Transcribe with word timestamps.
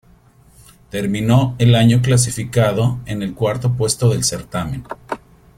Terminó 0.89 1.55
el 1.59 1.75
año 1.75 2.01
clasificado 2.01 2.97
en 3.05 3.21
el 3.21 3.35
cuarto 3.35 3.73
puesto 3.73 4.09
del 4.09 4.23
certamen. 4.23 4.83